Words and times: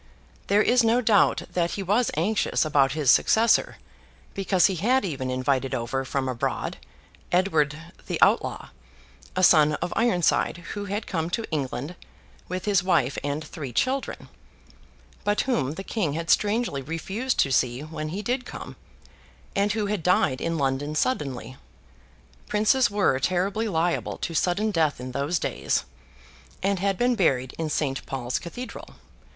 There 0.47 0.63
is 0.63 0.83
no 0.83 0.99
doubt 0.99 1.43
that 1.51 1.73
he 1.73 1.83
was 1.83 2.09
anxious 2.17 2.65
about 2.65 2.93
his 2.93 3.11
successor; 3.11 3.77
because 4.33 4.65
he 4.65 4.77
had 4.77 5.05
even 5.05 5.29
invited 5.29 5.75
over, 5.75 6.03
from 6.05 6.27
abroad, 6.27 6.77
Edward 7.31 7.77
the 8.07 8.19
Outlaw, 8.19 8.69
a 9.35 9.43
son 9.43 9.73
of 9.73 9.93
Ironside, 9.95 10.57
who 10.73 10.85
had 10.85 11.05
come 11.05 11.29
to 11.29 11.47
England 11.51 11.95
with 12.49 12.65
his 12.65 12.81
wife 12.83 13.19
and 13.23 13.43
three 13.43 13.71
children, 13.71 14.27
but 15.23 15.41
whom 15.41 15.73
the 15.75 15.83
King 15.83 16.13
had 16.13 16.31
strangely 16.31 16.81
refused 16.81 17.37
to 17.41 17.51
see 17.51 17.81
when 17.81 18.09
he 18.09 18.23
did 18.23 18.43
come, 18.43 18.77
and 19.55 19.73
who 19.73 19.85
had 19.85 20.01
died 20.01 20.41
in 20.41 20.57
London 20.57 20.95
suddenly 20.95 21.57
(princes 22.47 22.89
were 22.89 23.19
terribly 23.19 23.67
liable 23.67 24.17
to 24.17 24.33
sudden 24.33 24.71
death 24.71 24.99
in 24.99 25.11
those 25.11 25.37
days), 25.37 25.83
and 26.63 26.79
had 26.79 26.97
been 26.97 27.13
buried 27.13 27.53
in 27.59 27.69
St. 27.69 28.03
Paul's 28.07 28.39
Cathedral. 28.39 28.95